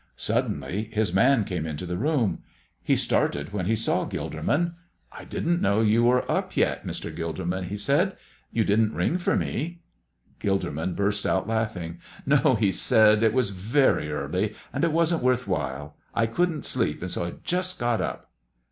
[0.15, 2.41] Suddenly his man came into the room.
[2.81, 4.73] He started when he saw Gilderman.
[5.11, 7.15] "I didn't know you were up yet, Mr.
[7.15, 8.17] Gilderman," he said.
[8.51, 9.81] "You didn't ring for me."
[10.39, 11.99] Gilderman burst out laughing.
[12.25, 15.95] "No," he said, "it was very early, and it wasn't worth while.
[16.15, 18.31] I couldn't sleep, and so I just got up."